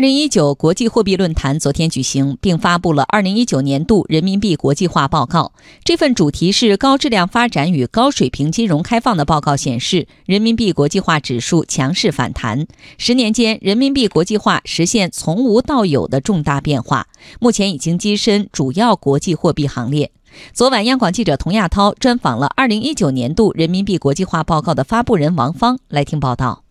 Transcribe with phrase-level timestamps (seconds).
[0.00, 5.52] 二零一九国际货币论坛昨天举行，并发布了二零一九年度人民币国际化报告。
[5.84, 12.66] 这份主题是高质量发展与高水平金融开放的报告显示，人民币国际化指数强势反弹。
[12.96, 17.06] 十年间，人民币国际化实现从无到有的重大变化，
[17.38, 20.10] 目前已经跻身主要国际货币行列。
[20.54, 26.62] 昨晚，央广记者童亚涛专访了二零一九年度人民币国际化报告的发布人王芳，来听报道。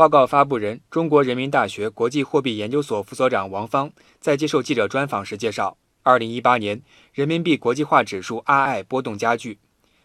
[0.00, 6.80] 报告发布人、中国人民大学国际货币研究所副所长王芳在接受记者专访时介绍，二零一八年
[7.12, 9.58] 人民币国际化指数 RI 波动加剧，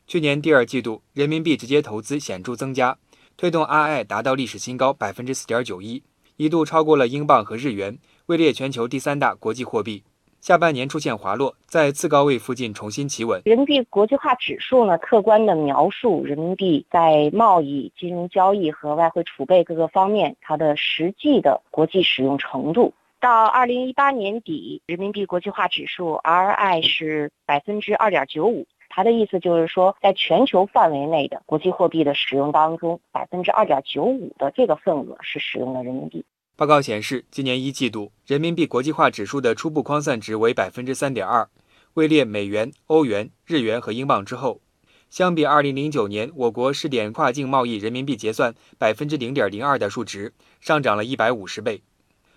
[0.05, 2.97] 去年第二季度人民币直接投资显著增加，
[3.37, 6.03] 推动 RI 达到历史新高百分之四点九一，
[6.35, 10.03] 一度超过了英镑和日元，位列全球第三大国际货币。
[10.45, 13.41] 下半年出现滑落，在次高位附近重新企稳。
[13.45, 22.93] 人民币国际化指数呢，客观的描述人民币在贸易、金融交易和外汇储备各个方面它的实际的国际使用程度。
[23.19, 36.23] 到二零一八年底，人民币国际化指数 RI 是百分之二点九五，它的意思就是说，在全球范围内的国际货币的使用当中，百分之二点九五的这个份额是使用了人民币。
[36.57, 41.49] 报告显示，今年一季度人民币国际化指数的初步框算值为百分之三点二，
[41.95, 44.61] 位列美元、欧元、日元和英镑之后。
[45.09, 51.83] 相比二零零九年我国试点跨境贸易人民币结算百分之零点零二的数值，上涨了一百五十倍。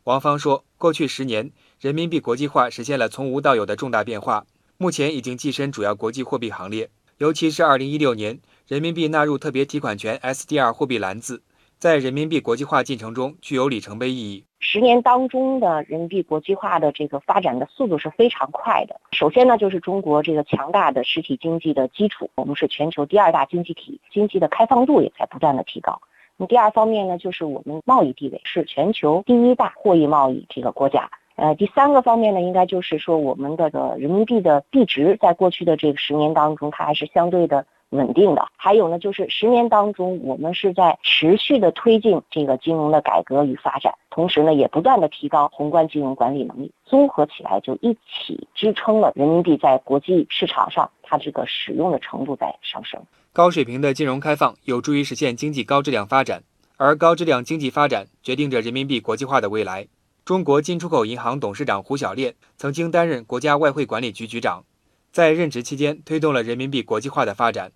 [0.02, 4.44] 王芳说，过去十年，人民币国际化实现了从无到有的重大变化，
[4.78, 6.90] 目前已经跻身主要国际货币行列。
[7.18, 11.42] 尤其是二零一六年，人民币纳入特别提款权 SDR 货币篮子。
[11.78, 14.44] 在人民币国际化进程中具有里程碑意义。
[14.58, 19.00] 十年当中的人民币国际化的这个发展的速度是非常快的。
[19.12, 26.00] 首先呢，就是中国这个强大的实体经济的基础，我们是全球第二大经济体，经济的开放度也在不断的提高。
[26.36, 31.08] 那第二方面呢，就是我们贸易地位是全球第一大货币贸易这个国家。
[31.36, 37.64] 呃，第三个方面呢，应该就是说我们的人民币的币值在过去的这个十年当中，它还是相对的。
[37.90, 53.00] 稳定的，还有呢，就是十年当中，我们是在持续的推进这个金融的改革与发展，同时呢，也不断的提高宏观金融管理能力，综合起来就一起支撑了人民币在国际市场上它这个使用的程度在上升。
[53.32, 56.42] 高水平的金融开放有助于实现经济高质量发展，
[56.76, 59.86] 而高质量经济发展决定着人民币国际化的未来。
[60.26, 64.64] 中国进出口银行董事长胡晓烈曾经担任国家外汇管理局局长，
[65.10, 67.72] 在任职期间推动了人民币国际化的发展。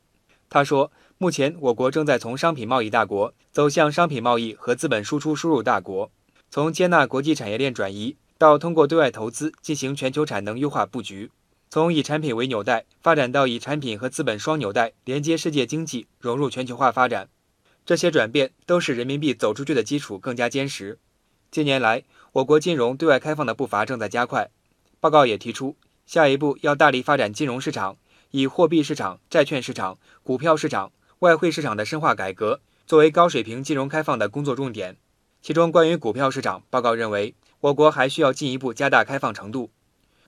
[0.53, 6.11] 他说：“目前，我国正在从商品贸易大国走向商品贸易和资本输出输入大国，
[6.51, 11.31] 从接纳国际产业链转移到通过对外投资进行全球产能优化布局，
[11.71, 17.31] 从以产品为纽带发展到以产品和资本双纽带连接世界经济，融入全球化发展。
[17.87, 20.99] 这些转变都使人民币走出去的基础更加坚实。
[21.51, 22.03] 近年来，
[22.33, 24.51] 我国金融对外开放的步伐正在加快。
[25.01, 27.97] 报告也提出，下一步要大力发展金融市场。”
[28.33, 34.97] 以货币市场、债券市场、股票市场、外汇市场的深化改革作为高水平金融开放的工作重点。
[35.43, 39.71] 其中，关于股票市场，报告认为，我国还需要进一步加大开放程度。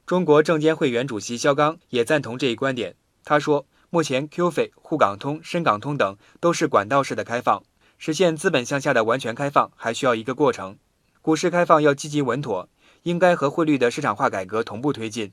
[0.04, 2.94] 中国证监会原主席肖钢也赞同这一观点。
[3.24, 7.62] 他说，目前 Q 费、沪港通、深港通等都是管道式的开放，
[7.96, 10.76] 实现资本向下的完全开放还需要一个过程。
[11.22, 12.68] 股市开放要积极稳妥，
[13.04, 15.32] 应该和汇率的市场化改革同步推进。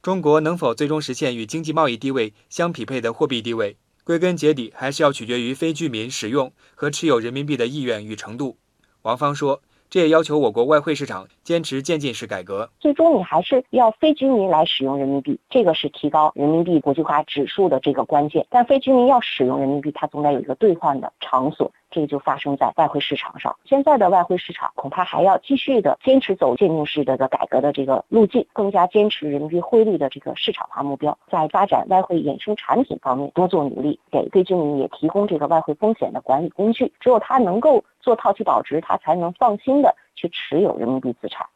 [0.00, 8.56] 中国能否最终实现与经济贸易地位相匹配的货币地位，归根结底还是要取决于非居民使用和持有人民币的意愿与程度。
[9.02, 9.60] 王芳说，
[9.90, 12.70] 这也要求我国外汇市场坚持渐进式改革。
[12.78, 18.46] 最终，你还是要非居民来使用人民币，这个是提高人民币国际化指数的这个关键。
[18.48, 21.72] 但非居民要使用人民币，它总得有一个兑换的场所。
[21.90, 23.56] 这个就发生在外汇市场上。
[23.64, 36.92] 现在的外汇市场恐怕还要继续的坚持走渐进式的改革的这个路径，更加坚持人民币汇率的这个市场化目标，在发展外汇衍生产品方面多做努力，给非居民也提供这个外汇风险的管理工具。
[37.00, 41.46] 只有他能够做套期保值，他才能放心的去持有人民币资产。